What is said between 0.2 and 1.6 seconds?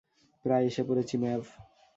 প্রায় এসে পড়েছি, ম্যাভ।